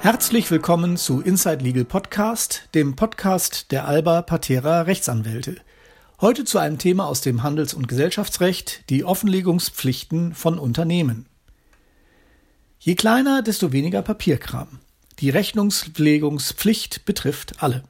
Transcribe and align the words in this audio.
Herzlich 0.00 0.50
willkommen 0.50 0.96
zu 0.96 1.20
Inside 1.20 1.62
Legal 1.62 1.84
Podcast, 1.84 2.70
dem 2.74 2.96
Podcast 2.96 3.72
der 3.72 3.86
Alba 3.86 4.22
Patera 4.22 4.80
Rechtsanwälte. 4.82 5.56
Heute 6.22 6.44
zu 6.44 6.56
einem 6.56 6.78
Thema 6.78 7.06
aus 7.06 7.20
dem 7.20 7.42
Handels- 7.42 7.74
und 7.74 7.88
Gesellschaftsrecht, 7.88 8.88
die 8.88 9.04
Offenlegungspflichten 9.04 10.34
von 10.34 10.58
Unternehmen. 10.58 11.26
Je 12.78 12.94
kleiner, 12.94 13.42
desto 13.42 13.72
weniger 13.72 14.00
Papierkram. 14.00 14.80
Die 15.18 15.28
Rechnungslegungspflicht 15.28 17.04
betrifft 17.04 17.62
alle. 17.62 17.84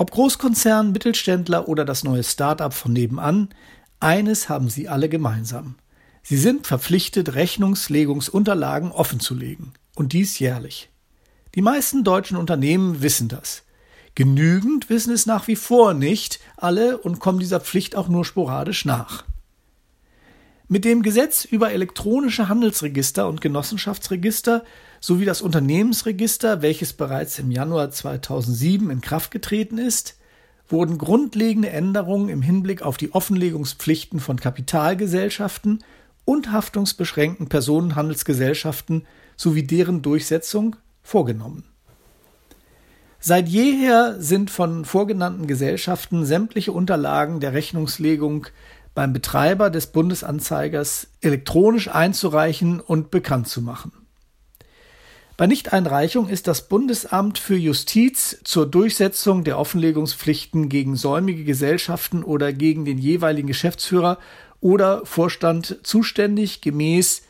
Ob 0.00 0.12
Großkonzern, 0.12 0.92
Mittelständler 0.92 1.68
oder 1.68 1.84
das 1.84 2.04
neue 2.04 2.24
Start-up 2.24 2.72
von 2.72 2.90
nebenan, 2.90 3.50
eines 4.00 4.48
haben 4.48 4.70
sie 4.70 4.88
alle 4.88 5.10
gemeinsam. 5.10 5.74
Sie 6.22 6.38
sind 6.38 6.66
verpflichtet, 6.66 7.34
Rechnungslegungsunterlagen 7.34 8.92
offenzulegen. 8.92 9.74
Und 9.94 10.14
dies 10.14 10.38
jährlich. 10.38 10.88
Die 11.54 11.60
meisten 11.60 12.02
deutschen 12.02 12.38
Unternehmen 12.38 13.02
wissen 13.02 13.28
das. 13.28 13.64
Genügend 14.14 14.88
wissen 14.88 15.12
es 15.12 15.26
nach 15.26 15.48
wie 15.48 15.56
vor 15.56 15.92
nicht 15.92 16.40
alle 16.56 16.96
und 16.96 17.20
kommen 17.20 17.38
dieser 17.38 17.60
Pflicht 17.60 17.94
auch 17.94 18.08
nur 18.08 18.24
sporadisch 18.24 18.86
nach. 18.86 19.24
Mit 20.66 20.86
dem 20.86 21.02
Gesetz 21.02 21.44
über 21.44 21.72
elektronische 21.72 22.48
Handelsregister 22.48 23.28
und 23.28 23.42
Genossenschaftsregister 23.42 24.64
sowie 25.00 25.24
das 25.24 25.42
Unternehmensregister, 25.42 26.62
welches 26.62 26.92
bereits 26.92 27.38
im 27.38 27.50
Januar 27.50 27.90
2007 27.90 28.90
in 28.90 29.00
Kraft 29.00 29.30
getreten 29.30 29.78
ist, 29.78 30.16
wurden 30.68 30.98
grundlegende 30.98 31.70
Änderungen 31.70 32.28
im 32.28 32.42
Hinblick 32.42 32.82
auf 32.82 32.96
die 32.96 33.12
Offenlegungspflichten 33.12 34.20
von 34.20 34.38
Kapitalgesellschaften 34.38 35.82
und 36.24 36.52
haftungsbeschränkten 36.52 37.48
Personenhandelsgesellschaften 37.48 39.06
sowie 39.36 39.64
deren 39.64 40.02
Durchsetzung 40.02 40.76
vorgenommen. 41.02 41.64
Seit 43.18 43.48
jeher 43.48 44.16
sind 44.18 44.50
von 44.50 44.84
vorgenannten 44.84 45.46
Gesellschaften 45.46 46.24
sämtliche 46.24 46.72
Unterlagen 46.72 47.40
der 47.40 47.52
Rechnungslegung 47.52 48.46
beim 48.94 49.12
Betreiber 49.12 49.70
des 49.70 49.88
Bundesanzeigers 49.88 51.08
elektronisch 51.20 51.88
einzureichen 51.88 52.80
und 52.80 53.10
bekannt 53.10 53.48
zu 53.48 53.60
machen. 53.60 53.92
Bei 55.40 55.46
Nichteinreichung 55.46 56.28
ist 56.28 56.48
das 56.48 56.68
Bundesamt 56.68 57.38
für 57.38 57.56
Justiz 57.56 58.40
zur 58.44 58.66
Durchsetzung 58.66 59.42
der 59.42 59.58
Offenlegungspflichten 59.58 60.68
gegen 60.68 60.96
säumige 60.96 61.44
Gesellschaften 61.44 62.22
oder 62.22 62.52
gegen 62.52 62.84
den 62.84 62.98
jeweiligen 62.98 63.48
Geschäftsführer 63.48 64.18
oder 64.60 65.06
Vorstand 65.06 65.78
zuständig 65.82 66.60
gemäß 66.60 67.22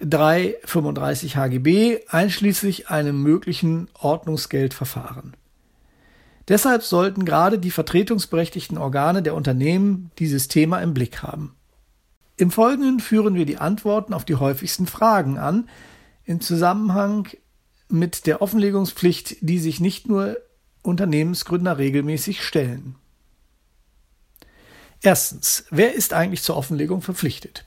335 0.00 1.38
HGB 1.38 2.00
einschließlich 2.08 2.90
einem 2.90 3.22
möglichen 3.22 3.88
Ordnungsgeldverfahren. 3.94 5.32
Deshalb 6.48 6.82
sollten 6.82 7.24
gerade 7.24 7.58
die 7.58 7.70
vertretungsberechtigten 7.70 8.76
Organe 8.76 9.22
der 9.22 9.34
Unternehmen 9.34 10.10
dieses 10.18 10.48
Thema 10.48 10.80
im 10.80 10.92
Blick 10.92 11.22
haben. 11.22 11.56
Im 12.36 12.50
Folgenden 12.50 13.00
führen 13.00 13.34
wir 13.34 13.46
die 13.46 13.56
Antworten 13.56 14.12
auf 14.12 14.26
die 14.26 14.34
häufigsten 14.34 14.86
Fragen 14.86 15.38
an, 15.38 15.70
im 16.26 16.42
Zusammenhang 16.42 17.28
mit 17.88 18.26
der 18.26 18.42
Offenlegungspflicht, 18.42 19.36
die 19.40 19.58
sich 19.58 19.80
nicht 19.80 20.08
nur 20.08 20.38
Unternehmensgründer 20.82 21.78
regelmäßig 21.78 22.42
stellen. 22.42 22.96
Erstens, 25.02 25.66
wer 25.70 25.94
ist 25.94 26.12
eigentlich 26.12 26.42
zur 26.42 26.56
Offenlegung 26.56 27.02
verpflichtet? 27.02 27.64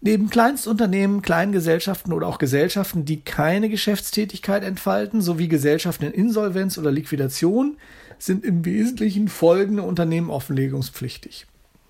Neben 0.00 0.30
Kleinstunternehmen, 0.30 1.22
Kleingesellschaften 1.22 2.12
oder 2.12 2.28
auch 2.28 2.38
Gesellschaften, 2.38 3.04
die 3.04 3.22
keine 3.22 3.68
Geschäftstätigkeit 3.68 4.62
entfalten, 4.62 5.20
sowie 5.20 5.48
Gesellschaften 5.48 6.04
in 6.04 6.12
Insolvenz 6.12 6.78
oder 6.78 6.92
Liquidation, 6.92 7.76
sind 8.18 8.44
im 8.44 8.64
Wesentlichen 8.64 9.28
folgende 9.28 9.82
Unternehmen 9.82 10.30
offenlegungspflichtig. 10.30 11.46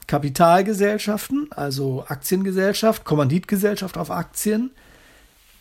Kapitalgesellschaften, 0.07 1.49
also 1.51 2.05
Aktiengesellschaft, 2.07 3.05
Kommanditgesellschaft 3.05 3.99
auf 3.99 4.11
Aktien, 4.11 4.71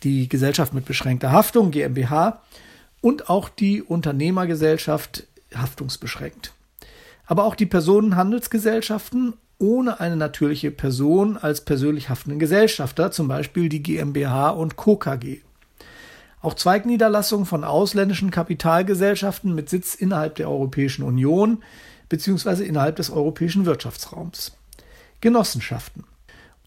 die 0.02 0.28
Gesellschaft 0.28 0.74
mit 0.74 0.84
beschränkter 0.84 1.32
Haftung, 1.32 1.70
GmbH, 1.70 2.42
und 3.00 3.28
auch 3.28 3.48
die 3.48 3.82
Unternehmergesellschaft 3.82 5.24
haftungsbeschränkt. 5.54 6.52
Aber 7.26 7.44
auch 7.44 7.54
die 7.54 7.66
Personenhandelsgesellschaften 7.66 9.34
ohne 9.58 10.00
eine 10.00 10.16
natürliche 10.16 10.70
Person 10.70 11.36
als 11.36 11.62
persönlich 11.62 12.08
haftenden 12.08 12.38
Gesellschafter, 12.38 13.10
zum 13.10 13.28
Beispiel 13.28 13.68
die 13.68 13.82
GmbH 13.82 14.50
und 14.50 14.76
Co. 14.76 14.96
KG. 14.96 15.40
Auch 16.42 16.54
Zweigniederlassungen 16.54 17.46
von 17.46 17.64
ausländischen 17.64 18.30
Kapitalgesellschaften 18.30 19.54
mit 19.54 19.70
Sitz 19.70 19.94
innerhalb 19.94 20.34
der 20.34 20.50
Europäischen 20.50 21.02
Union 21.02 21.62
bzw. 22.08 22.64
innerhalb 22.64 22.96
des 22.96 23.10
europäischen 23.10 23.64
Wirtschaftsraums. 23.64 24.56
Genossenschaften. 25.20 26.04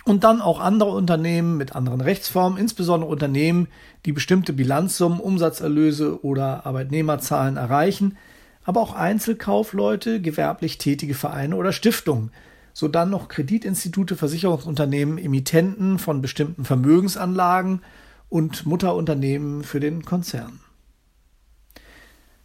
Und 0.10 0.24
dann 0.24 0.42
auch 0.42 0.60
andere 0.60 0.90
Unternehmen 0.90 1.56
mit 1.56 1.76
anderen 1.76 2.02
Rechtsformen, 2.02 2.58
insbesondere 2.58 3.12
Unternehmen, 3.12 3.68
die 4.08 4.12
bestimmte 4.12 4.54
Bilanzsummen, 4.54 5.20
Umsatzerlöse 5.20 6.26
oder 6.26 6.66
Arbeitnehmerzahlen 6.66 7.58
erreichen, 7.58 8.18
aber 8.64 8.82
auch 8.82 8.96
Einzelkaufleute, 8.96 10.20
gewerblich 10.20 10.80
tätige 10.80 11.14
Vereine 11.14 11.56
oder 11.56 11.72
Stiftungen, 11.74 12.32
so 12.74 12.88
dann 12.88 13.12
noch 13.12 13.28
Kreditinstitute, 13.28 14.16
Versicherungsunternehmen, 14.16 15.20
Emittenten 15.20 16.00
von 16.00 16.24
bestimmten 16.24 16.66
Vermögensanlagen 16.66 17.84
und 18.30 18.66
Mutterunternehmen 18.66 19.64
für 19.64 19.80
den 19.80 20.06
Konzern. 20.06 20.60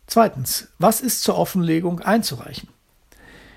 Zweitens, 0.06 0.68
was 0.78 1.00
ist 1.00 1.22
zur 1.22 1.38
Offenlegung 1.38 2.00
einzureichen? 2.00 2.73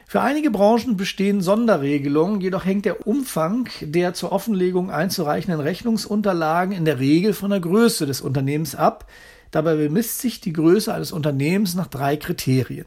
Für 0.10 0.22
einige 0.22 0.52
Branchen 0.52 0.96
bestehen 0.96 1.42
Sonderregelungen, 1.42 2.40
jedoch 2.40 2.64
hängt 2.64 2.86
der 2.86 3.06
Umfang 3.06 3.68
der 3.82 4.14
zur 4.14 4.32
Offenlegung 4.32 4.90
einzureichenden 4.90 5.60
Rechnungsunterlagen 5.60 6.74
in 6.74 6.86
der 6.86 6.98
Regel 6.98 7.34
von 7.34 7.50
der 7.50 7.60
Größe 7.60 8.06
des 8.06 8.22
Unternehmens 8.22 8.74
ab. 8.74 9.12
Dabei 9.52 9.76
bemisst 9.76 10.22
sich 10.22 10.40
die 10.40 10.54
Größe 10.54 10.94
eines 10.94 11.12
Unternehmens 11.12 11.76
nach 11.76 11.88
drei 11.88 12.16
Kriterien. 12.16 12.86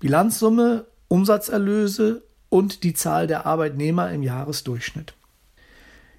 Bilanzsumme, 0.00 0.84
Umsatzerlöse 1.08 2.24
und 2.50 2.84
die 2.84 2.92
Zahl 2.92 3.26
der 3.26 3.46
Arbeitnehmer 3.46 4.10
im 4.12 4.22
Jahresdurchschnitt. 4.22 5.14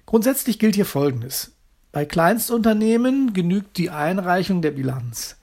Grundsätzlich 0.06 0.58
gilt 0.58 0.74
hier 0.74 0.86
Folgendes. 0.86 1.52
Bei 1.92 2.04
Kleinstunternehmen 2.04 3.32
genügt 3.32 3.76
die 3.76 3.90
Einreichung 3.90 4.60
der 4.60 4.72
Bilanz. 4.72 5.36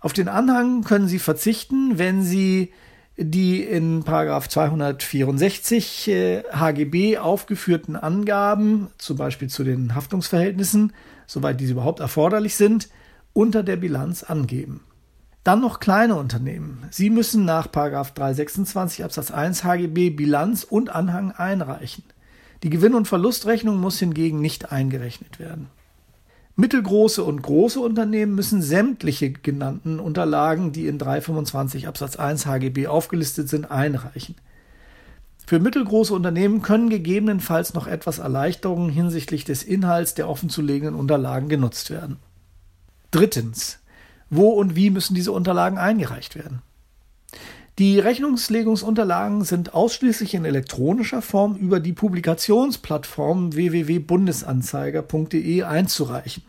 Auf 0.00 0.12
den 0.12 0.28
Anhang 0.28 0.84
können 0.84 1.08
Sie 1.08 1.18
verzichten, 1.18 1.96
wenn 1.96 2.22
Sie 2.22 2.74
die 3.20 3.64
in 3.64 4.04
264 4.04 6.08
HGB 6.52 7.14
äh, 7.14 7.18
aufgeführten 7.18 7.96
Angaben, 7.96 8.90
zum 8.96 9.16
Beispiel 9.16 9.48
zu 9.48 9.64
den 9.64 9.96
Haftungsverhältnissen, 9.96 10.92
soweit 11.26 11.60
diese 11.60 11.72
überhaupt 11.72 11.98
erforderlich 11.98 12.54
sind, 12.54 12.88
unter 13.32 13.64
der 13.64 13.76
Bilanz 13.76 14.22
angeben. 14.22 14.84
Dann 15.42 15.60
noch 15.60 15.80
kleine 15.80 16.14
Unternehmen. 16.14 16.84
Sie 16.90 17.10
müssen 17.10 17.44
nach 17.44 17.66
326 17.66 19.04
Absatz 19.04 19.32
1 19.32 19.64
HGB 19.64 20.10
Bilanz 20.10 20.62
und 20.62 20.90
Anhang 20.90 21.32
einreichen. 21.32 22.04
Die 22.62 22.70
Gewinn- 22.70 22.94
und 22.94 23.08
Verlustrechnung 23.08 23.80
muss 23.80 23.98
hingegen 23.98 24.40
nicht 24.40 24.70
eingerechnet 24.70 25.40
werden. 25.40 25.70
Mittelgroße 26.60 27.22
und 27.22 27.40
große 27.40 27.78
Unternehmen 27.78 28.34
müssen 28.34 28.62
sämtliche 28.62 29.30
genannten 29.30 30.00
Unterlagen, 30.00 30.72
die 30.72 30.88
in 30.88 30.98
325 30.98 31.86
Absatz 31.86 32.16
1 32.16 32.46
HGB 32.46 32.88
aufgelistet 32.88 33.48
sind, 33.48 33.70
einreichen. 33.70 34.34
Für 35.46 35.60
mittelgroße 35.60 36.12
Unternehmen 36.12 36.60
können 36.60 36.90
gegebenenfalls 36.90 37.74
noch 37.74 37.86
etwas 37.86 38.18
Erleichterungen 38.18 38.90
hinsichtlich 38.90 39.44
des 39.44 39.62
Inhalts 39.62 40.14
der 40.14 40.28
offenzulegenden 40.28 40.96
Unterlagen 40.96 41.48
genutzt 41.48 41.90
werden. 41.90 42.16
Drittens. 43.12 43.78
Wo 44.28 44.48
und 44.48 44.74
wie 44.74 44.90
müssen 44.90 45.14
diese 45.14 45.30
Unterlagen 45.30 45.78
eingereicht 45.78 46.34
werden? 46.34 46.62
Die 47.78 48.00
Rechnungslegungsunterlagen 48.00 49.44
sind 49.44 49.74
ausschließlich 49.74 50.34
in 50.34 50.44
elektronischer 50.44 51.22
Form 51.22 51.54
über 51.54 51.78
die 51.78 51.92
Publikationsplattform 51.92 53.54
www.bundesanzeiger.de 53.54 55.62
einzureichen. 55.62 56.47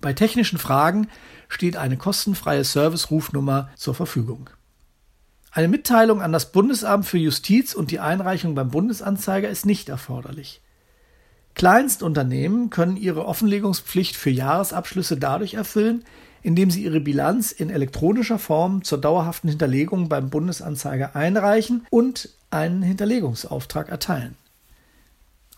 Bei 0.00 0.12
technischen 0.12 0.58
Fragen 0.58 1.08
steht 1.48 1.76
eine 1.76 1.96
kostenfreie 1.96 2.64
Service-Rufnummer 2.64 3.70
zur 3.74 3.94
Verfügung. 3.94 4.50
Eine 5.50 5.68
Mitteilung 5.68 6.22
an 6.22 6.32
das 6.32 6.52
Bundesamt 6.52 7.06
für 7.06 7.18
Justiz 7.18 7.74
und 7.74 7.90
die 7.90 8.00
Einreichung 8.00 8.54
beim 8.54 8.70
Bundesanzeiger 8.70 9.48
ist 9.48 9.66
nicht 9.66 9.88
erforderlich. 9.88 10.60
Kleinstunternehmen 11.54 12.70
können 12.70 12.96
ihre 12.96 13.26
Offenlegungspflicht 13.26 14.14
für 14.14 14.30
Jahresabschlüsse 14.30 15.16
dadurch 15.16 15.54
erfüllen, 15.54 16.04
indem 16.42 16.70
Sie 16.70 16.84
Ihre 16.84 17.00
Bilanz 17.00 17.50
in 17.50 17.68
elektronischer 17.68 18.38
Form 18.38 18.84
zur 18.84 18.98
dauerhaften 18.98 19.48
Hinterlegung 19.48 20.08
beim 20.08 20.30
Bundesanzeiger 20.30 21.16
einreichen 21.16 21.86
und 21.90 22.28
einen 22.50 22.82
Hinterlegungsauftrag 22.82 23.88
erteilen. 23.88 24.36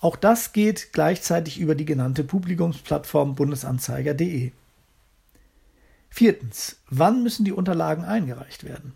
Auch 0.01 0.17
das 0.17 0.53
geht 0.53 0.93
gleichzeitig 0.93 1.61
über 1.61 1.75
die 1.75 1.85
genannte 1.85 2.25
Publikumsplattform 2.25 3.35
bundesanzeiger.de. 3.35 4.53
Viertens. 6.09 6.77
Wann 6.89 7.23
müssen 7.23 7.45
die 7.45 7.53
Unterlagen 7.53 8.05
eingereicht 8.05 8.65
werden? 8.65 8.95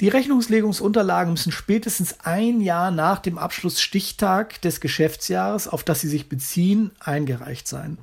Die 0.00 0.08
Rechnungslegungsunterlagen 0.08 1.34
müssen 1.34 1.52
spätestens 1.52 2.20
ein 2.20 2.62
Jahr 2.62 2.90
nach 2.90 3.18
dem 3.18 3.36
Abschlussstichtag 3.36 4.62
des 4.62 4.80
Geschäftsjahres, 4.80 5.68
auf 5.68 5.84
das 5.84 6.00
sie 6.00 6.08
sich 6.08 6.30
beziehen, 6.30 6.92
eingereicht 7.00 7.68
sein. 7.68 7.98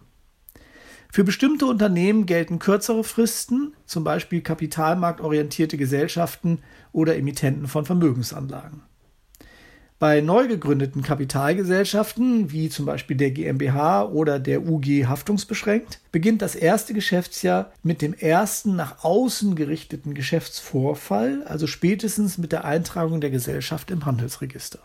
Für 1.11 1.23
bestimmte 1.23 1.65
Unternehmen 1.65 2.27
gelten 2.27 2.59
kürzere 2.59 3.03
Fristen, 3.03 3.73
zum 3.87 4.03
Beispiel 4.03 4.41
kapitalmarktorientierte 4.41 5.77
Gesellschaften 5.77 6.59
oder 6.91 7.17
Emittenten 7.17 7.67
von 7.67 7.85
Vermögensanlagen. 7.85 8.83
Bei 9.99 10.21
neu 10.21 10.47
gegründeten 10.47 11.01
Kapitalgesellschaften, 11.01 12.51
wie 12.51 12.69
zum 12.69 12.85
Beispiel 12.85 13.17
der 13.17 13.31
GmbH 13.31 14.03
oder 14.05 14.37
der 14.37 14.61
UG 14.61 15.07
haftungsbeschränkt, 15.07 16.01
beginnt 16.11 16.43
das 16.43 16.53
erste 16.53 16.93
Geschäftsjahr 16.93 17.71
mit 17.81 18.03
dem 18.03 18.13
ersten 18.13 18.75
nach 18.75 19.03
außen 19.03 19.55
gerichteten 19.55 20.13
Geschäftsvorfall, 20.13 21.41
also 21.45 21.65
spätestens 21.65 22.37
mit 22.37 22.51
der 22.51 22.63
Eintragung 22.63 23.21
der 23.21 23.31
Gesellschaft 23.31 23.89
im 23.89 24.05
Handelsregister. 24.05 24.79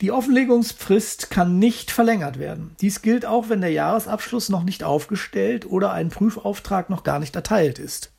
Die 0.00 0.10
Offenlegungsfrist 0.10 1.28
kann 1.30 1.58
nicht 1.58 1.90
verlängert 1.90 2.38
werden. 2.38 2.76
Dies 2.80 3.02
gilt 3.02 3.26
auch, 3.26 3.50
wenn 3.50 3.60
der 3.60 3.72
Jahresabschluss 3.72 4.48
noch 4.48 4.62
nicht 4.62 4.84
aufgestellt 4.84 5.66
oder 5.66 5.92
ein 5.92 6.08
Prüfauftrag 6.08 6.88
noch 6.88 7.04
gar 7.04 7.18
nicht 7.18 7.36
erteilt 7.36 7.78
ist. 7.78 8.15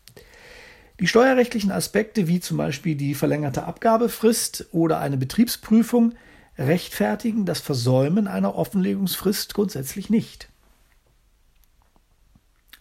Die 1.00 1.08
steuerrechtlichen 1.08 1.72
Aspekte 1.72 2.28
wie 2.28 2.40
zum 2.40 2.58
Beispiel 2.58 2.96
die 2.96 3.14
verlängerte 3.14 3.66
Abgabefrist 3.66 4.68
oder 4.72 5.00
eine 5.00 5.18
Betriebsprüfung 5.18 6.14
rechtfertigen 6.58 7.46
das 7.46 7.60
Versäumen 7.60 8.28
einer 8.28 8.56
Offenlegungsfrist 8.56 9.54
grundsätzlich 9.54 10.10
nicht. 10.10 10.50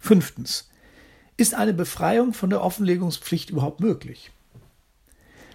Fünftens. 0.01 0.71
Ist 1.37 1.55
eine 1.55 1.75
Befreiung 1.75 2.33
von 2.33 2.49
der 2.49 2.63
Offenlegungspflicht 2.63 3.51
überhaupt 3.51 3.81
möglich? 3.81 4.31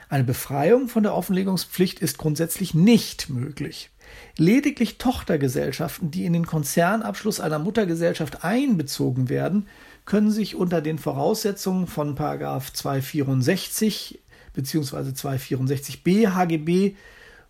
Eine 0.09 0.25
Befreiung 0.25 0.89
von 0.89 1.03
der 1.03 1.15
Offenlegungspflicht 1.15 1.99
ist 1.99 2.17
grundsätzlich 2.17 2.73
nicht 2.73 3.29
möglich. 3.29 3.89
Lediglich 4.37 4.97
Tochtergesellschaften, 4.97 6.11
die 6.11 6.25
in 6.25 6.33
den 6.33 6.45
Konzernabschluss 6.45 7.39
einer 7.39 7.59
Muttergesellschaft 7.59 8.43
einbezogen 8.43 9.29
werden, 9.29 9.67
können 10.05 10.31
sich 10.31 10.55
unter 10.55 10.81
den 10.81 10.97
Voraussetzungen 10.97 11.87
von 11.87 12.17
264 12.17 14.19
bzw. 14.53 14.97
264b 14.97 16.33
HGB 16.33 16.95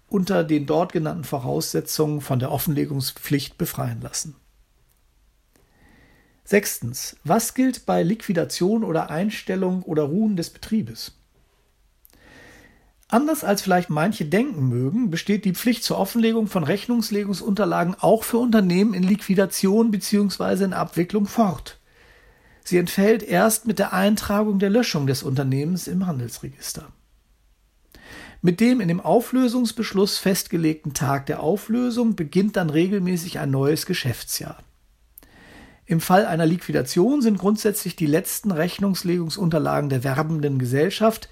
unter 0.07 0.43
den 0.43 0.65
dort 0.65 0.91
genannten 0.91 1.23
Voraussetzungen 1.23 2.21
von 2.21 2.39
der 2.39 2.51
Offenlegungspflicht 2.51 3.57
befreien 3.57 4.01
lassen. 4.01 4.35
Sechstens. 6.43 7.15
Was 7.23 7.53
gilt 7.53 7.85
bei 7.85 8.03
Liquidation 8.03 8.83
oder 8.83 9.09
Einstellung 9.09 9.83
oder 9.83 10.03
Ruhen 10.03 10.35
des 10.35 10.49
Betriebes? 10.49 11.13
Anders 13.07 13.43
als 13.43 13.61
vielleicht 13.61 13.89
manche 13.89 14.25
denken 14.25 14.69
mögen, 14.69 15.09
besteht 15.09 15.43
die 15.43 15.53
Pflicht 15.53 15.83
zur 15.83 15.97
Offenlegung 15.97 16.47
von 16.47 16.63
Rechnungslegungsunterlagen 16.63 17.95
auch 17.99 18.23
für 18.23 18.37
Unternehmen 18.37 18.93
in 18.93 19.03
Liquidation 19.03 19.91
bzw. 19.91 20.63
in 20.63 20.73
Abwicklung 20.73 21.25
fort. 21.25 21.77
Sie 22.63 22.77
entfällt 22.77 23.23
erst 23.23 23.65
mit 23.65 23.79
der 23.79 23.93
Eintragung 23.93 24.59
der 24.59 24.69
Löschung 24.69 25.07
des 25.07 25.23
Unternehmens 25.23 25.87
im 25.87 26.05
Handelsregister. 26.05 26.87
Mit 28.41 28.59
dem 28.59 28.81
in 28.81 28.87
dem 28.87 28.99
Auflösungsbeschluss 28.99 30.17
festgelegten 30.17 30.93
Tag 30.93 31.27
der 31.27 31.41
Auflösung 31.41 32.15
beginnt 32.15 32.55
dann 32.55 32.69
regelmäßig 32.69 33.39
ein 33.39 33.51
neues 33.51 33.85
Geschäftsjahr. 33.85 34.63
Im 35.85 35.99
Fall 35.99 36.25
einer 36.25 36.45
Liquidation 36.45 37.21
sind 37.21 37.37
grundsätzlich 37.37 37.95
die 37.95 38.05
letzten 38.05 38.51
Rechnungslegungsunterlagen 38.51 39.89
der 39.89 40.03
werbenden 40.03 40.57
Gesellschaft 40.57 41.29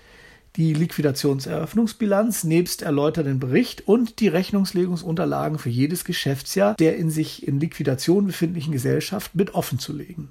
die 0.56 0.74
Liquidationseröffnungsbilanz 0.74 2.44
nebst 2.44 2.82
erläuterten 2.82 3.40
Bericht 3.40 3.88
und 3.88 4.20
die 4.20 4.28
Rechnungslegungsunterlagen 4.28 5.60
für 5.60 5.70
jedes 5.70 6.04
Geschäftsjahr 6.04 6.76
der 6.76 6.98
in 6.98 7.12
sich 7.12 7.48
in 7.48 7.60
Liquidation 7.60 8.26
befindlichen 8.26 8.74
Gesellschaft 8.74 9.36
mit 9.36 9.54
offenzulegen. 9.54 10.30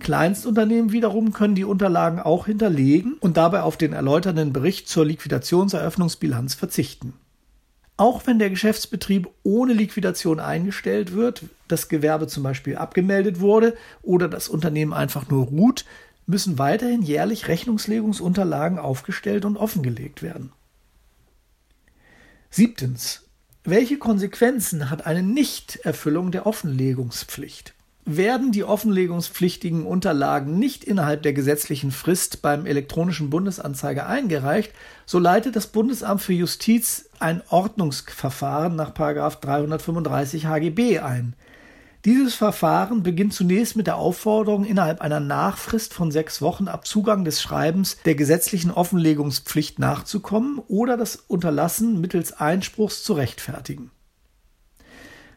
Kleinstunternehmen 0.00 0.92
wiederum 0.92 1.32
können 1.32 1.54
die 1.54 1.64
Unterlagen 1.64 2.18
auch 2.18 2.46
hinterlegen 2.46 3.14
und 3.20 3.36
dabei 3.36 3.62
auf 3.62 3.76
den 3.76 3.92
erläuternden 3.92 4.52
Bericht 4.52 4.88
zur 4.88 5.06
Liquidationseröffnungsbilanz 5.06 6.54
verzichten. 6.54 7.14
Auch 7.96 8.26
wenn 8.26 8.40
der 8.40 8.50
Geschäftsbetrieb 8.50 9.28
ohne 9.44 9.72
Liquidation 9.72 10.40
eingestellt 10.40 11.12
wird, 11.12 11.44
das 11.68 11.88
Gewerbe 11.88 12.26
zum 12.26 12.42
Beispiel 12.42 12.76
abgemeldet 12.76 13.40
wurde 13.40 13.76
oder 14.02 14.28
das 14.28 14.48
Unternehmen 14.48 14.92
einfach 14.92 15.28
nur 15.28 15.46
ruht, 15.46 15.84
müssen 16.26 16.58
weiterhin 16.58 17.02
jährlich 17.02 17.46
Rechnungslegungsunterlagen 17.46 18.78
aufgestellt 18.78 19.44
und 19.44 19.56
offengelegt 19.56 20.22
werden. 20.22 20.52
Siebtens. 22.50 23.22
Welche 23.62 23.98
Konsequenzen 23.98 24.90
hat 24.90 25.06
eine 25.06 25.22
Nichterfüllung 25.22 26.32
der 26.32 26.46
Offenlegungspflicht? 26.46 27.73
Werden 28.06 28.52
die 28.52 28.64
offenlegungspflichtigen 28.64 29.86
Unterlagen 29.86 30.58
nicht 30.58 30.84
innerhalb 30.84 31.22
der 31.22 31.32
gesetzlichen 31.32 31.90
Frist 31.90 32.42
beim 32.42 32.66
elektronischen 32.66 33.30
Bundesanzeiger 33.30 34.06
eingereicht, 34.06 34.72
so 35.06 35.18
leitet 35.18 35.56
das 35.56 35.68
Bundesamt 35.68 36.20
für 36.20 36.34
Justiz 36.34 37.08
ein 37.18 37.40
Ordnungsverfahren 37.48 38.76
nach 38.76 38.90
335 38.90 40.44
HGB 40.44 40.98
ein. 40.98 41.34
Dieses 42.04 42.34
Verfahren 42.34 43.02
beginnt 43.02 43.32
zunächst 43.32 43.76
mit 43.76 43.86
der 43.86 43.96
Aufforderung, 43.96 44.66
innerhalb 44.66 45.00
einer 45.00 45.20
Nachfrist 45.20 45.94
von 45.94 46.10
sechs 46.10 46.42
Wochen 46.42 46.68
ab 46.68 46.86
Zugang 46.86 47.24
des 47.24 47.40
Schreibens 47.40 47.96
der 48.04 48.14
gesetzlichen 48.14 48.70
Offenlegungspflicht 48.70 49.78
nachzukommen 49.78 50.58
oder 50.68 50.98
das 50.98 51.16
Unterlassen 51.16 52.02
mittels 52.02 52.34
Einspruchs 52.34 53.02
zu 53.02 53.14
rechtfertigen. 53.14 53.90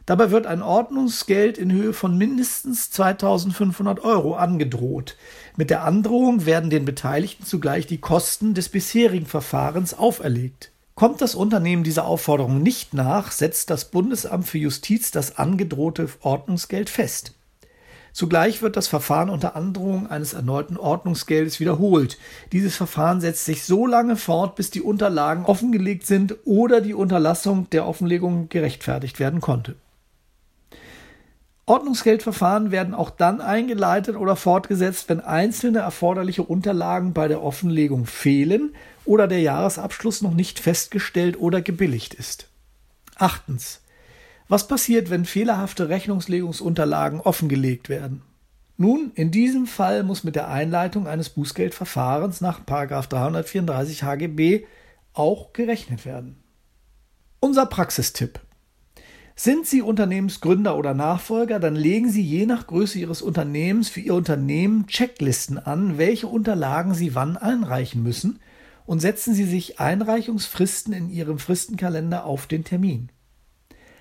Dabei 0.08 0.30
wird 0.30 0.46
ein 0.46 0.62
Ordnungsgeld 0.62 1.58
in 1.58 1.70
Höhe 1.70 1.92
von 1.92 2.16
mindestens 2.16 2.90
2500 2.92 4.02
Euro 4.02 4.36
angedroht. 4.36 5.18
Mit 5.58 5.68
der 5.68 5.84
Androhung 5.84 6.46
werden 6.46 6.70
den 6.70 6.86
Beteiligten 6.86 7.44
zugleich 7.44 7.86
die 7.86 7.98
Kosten 7.98 8.54
des 8.54 8.70
bisherigen 8.70 9.26
Verfahrens 9.26 9.92
auferlegt. 9.92 10.72
Kommt 10.94 11.20
das 11.20 11.34
Unternehmen 11.34 11.84
dieser 11.84 12.06
Aufforderung 12.06 12.62
nicht 12.62 12.94
nach, 12.94 13.32
setzt 13.32 13.68
das 13.68 13.90
Bundesamt 13.90 14.48
für 14.48 14.56
Justiz 14.56 15.10
das 15.10 15.36
angedrohte 15.36 16.08
Ordnungsgeld 16.22 16.88
fest. 16.88 17.34
Zugleich 18.14 18.62
wird 18.62 18.78
das 18.78 18.88
Verfahren 18.88 19.28
unter 19.28 19.56
Androhung 19.56 20.06
eines 20.06 20.32
erneuten 20.32 20.78
Ordnungsgeldes 20.78 21.60
wiederholt. 21.60 22.16
Dieses 22.52 22.74
Verfahren 22.76 23.20
setzt 23.20 23.44
sich 23.44 23.64
so 23.64 23.86
lange 23.86 24.16
fort, 24.16 24.56
bis 24.56 24.70
die 24.70 24.80
Unterlagen 24.80 25.44
offengelegt 25.44 26.06
sind 26.06 26.34
oder 26.46 26.80
die 26.80 26.94
Unterlassung 26.94 27.68
der 27.68 27.86
Offenlegung 27.86 28.48
gerechtfertigt 28.48 29.20
werden 29.20 29.42
konnte. 29.42 29.76
Ordnungsgeldverfahren 31.68 32.70
werden 32.70 32.94
auch 32.94 33.10
dann 33.10 33.42
eingeleitet 33.42 34.16
oder 34.16 34.36
fortgesetzt, 34.36 35.08
wenn 35.08 35.20
einzelne 35.20 35.80
erforderliche 35.80 36.42
Unterlagen 36.42 37.12
bei 37.12 37.28
der 37.28 37.42
Offenlegung 37.42 38.06
fehlen 38.06 38.74
oder 39.04 39.28
der 39.28 39.40
Jahresabschluss 39.40 40.22
noch 40.22 40.32
nicht 40.32 40.60
festgestellt 40.60 41.38
oder 41.38 41.60
gebilligt 41.60 42.14
ist. 42.14 42.48
Achtens. 43.16 43.82
Was 44.48 44.66
passiert, 44.66 45.10
wenn 45.10 45.26
fehlerhafte 45.26 45.90
Rechnungslegungsunterlagen 45.90 47.20
offengelegt 47.20 47.90
werden? 47.90 48.22
Nun, 48.78 49.12
in 49.14 49.30
diesem 49.30 49.66
Fall 49.66 50.04
muss 50.04 50.24
mit 50.24 50.36
der 50.36 50.48
Einleitung 50.48 51.06
eines 51.06 51.28
Bußgeldverfahrens 51.28 52.40
nach 52.40 52.60
334 52.60 54.04
HGB 54.04 54.64
auch 55.12 55.52
gerechnet 55.52 56.06
werden. 56.06 56.42
Unser 57.40 57.66
Praxistipp. 57.66 58.40
Sind 59.40 59.68
Sie 59.68 59.82
Unternehmensgründer 59.82 60.76
oder 60.76 60.94
Nachfolger, 60.94 61.60
dann 61.60 61.76
legen 61.76 62.10
Sie 62.10 62.22
je 62.22 62.44
nach 62.44 62.66
Größe 62.66 62.98
Ihres 62.98 63.22
Unternehmens 63.22 63.88
für 63.88 64.00
Ihr 64.00 64.14
Unternehmen 64.14 64.88
Checklisten 64.88 65.58
an, 65.58 65.96
welche 65.96 66.26
Unterlagen 66.26 66.92
Sie 66.92 67.14
wann 67.14 67.36
einreichen 67.36 68.02
müssen 68.02 68.40
und 68.84 68.98
setzen 68.98 69.34
Sie 69.34 69.44
sich 69.44 69.78
Einreichungsfristen 69.78 70.92
in 70.92 71.08
Ihrem 71.08 71.38
Fristenkalender 71.38 72.24
auf 72.24 72.48
den 72.48 72.64
Termin. 72.64 73.10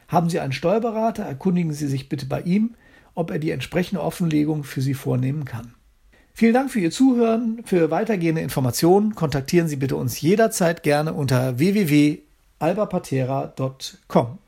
Haben 0.07 0.31
Sie 0.31 0.39
einen 0.39 0.53
Steuerberater, 0.53 1.21
erkundigen 1.21 1.71
Sie 1.71 1.85
sich 1.85 2.09
bitte 2.09 2.25
bei 2.25 2.41
ihm, 2.41 2.73
ob 3.13 3.29
er 3.29 3.37
die 3.37 3.51
entsprechende 3.51 4.01
Offenlegung 4.01 4.63
für 4.63 4.81
Sie 4.81 4.95
vornehmen 4.95 5.45
kann. 5.45 5.75
Vielen 6.33 6.55
Dank 6.55 6.71
für 6.71 6.79
Ihr 6.79 6.89
Zuhören. 6.89 7.61
Für 7.63 7.91
weitergehende 7.91 8.41
Informationen 8.41 9.13
kontaktieren 9.13 9.67
Sie 9.67 9.75
bitte 9.75 9.97
uns 9.97 10.19
jederzeit 10.19 10.81
gerne 10.81 11.13
unter 11.13 11.59
www.albapatera.com. 11.59 14.39